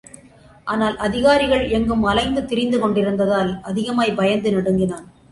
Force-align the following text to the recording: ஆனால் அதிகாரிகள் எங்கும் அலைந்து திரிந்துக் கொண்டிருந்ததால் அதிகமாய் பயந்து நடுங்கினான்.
ஆனால் 0.63 0.95
அதிகாரிகள் 0.97 1.65
எங்கும் 1.69 2.03
அலைந்து 2.03 2.41
திரிந்துக் 2.45 2.81
கொண்டிருந்ததால் 2.81 3.51
அதிகமாய் 3.61 4.13
பயந்து 4.13 4.51
நடுங்கினான். 4.51 5.05